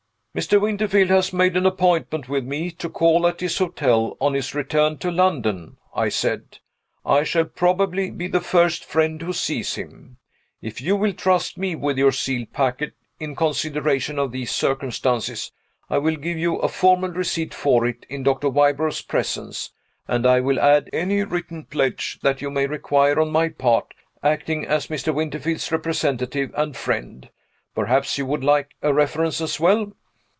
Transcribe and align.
"Mr. 0.33 0.61
Winterfield 0.61 1.09
has 1.09 1.33
made 1.33 1.57
an 1.57 1.65
appointment 1.65 2.29
with 2.29 2.45
me 2.45 2.71
to 2.71 2.87
call 2.87 3.27
at 3.27 3.41
his 3.41 3.57
hotel, 3.57 4.15
on 4.21 4.33
his 4.33 4.55
return 4.55 4.97
to 4.97 5.11
London," 5.11 5.75
I 5.93 6.07
said. 6.07 6.57
"I 7.05 7.23
shall 7.25 7.43
probably 7.43 8.11
be 8.11 8.27
the 8.29 8.39
first 8.39 8.85
friend 8.85 9.21
who 9.21 9.33
sees 9.33 9.75
him. 9.75 10.15
If 10.61 10.79
you 10.79 10.95
will 10.95 11.11
trust 11.11 11.57
me 11.57 11.75
with 11.75 11.97
your 11.97 12.13
sealed 12.13 12.53
packet, 12.53 12.93
in 13.19 13.35
consideration 13.35 14.17
of 14.17 14.31
these 14.31 14.51
circumstances, 14.51 15.51
I 15.89 15.97
will 15.97 16.15
give 16.15 16.37
you 16.37 16.55
a 16.59 16.69
formal 16.69 17.09
receipt 17.11 17.53
for 17.53 17.85
it 17.85 18.05
in 18.07 18.23
Doctor 18.23 18.47
Wybrow's 18.47 19.01
presence 19.01 19.73
and 20.07 20.25
I 20.25 20.39
will 20.39 20.61
add 20.61 20.89
any 20.93 21.25
written 21.25 21.65
pledge 21.65 22.19
that 22.21 22.41
you 22.41 22.49
may 22.49 22.67
require 22.67 23.19
on 23.19 23.31
my 23.33 23.49
part, 23.49 23.93
acting 24.23 24.65
as 24.65 24.87
Mr. 24.87 25.13
Winterfield's 25.13 25.69
representative 25.73 26.53
and 26.55 26.77
friend. 26.77 27.27
Perhaps 27.75 28.17
you 28.17 28.25
would 28.27 28.45
like 28.45 28.69
a 28.81 28.93
reference 28.93 29.41
as 29.41 29.59
well?" 29.59 29.91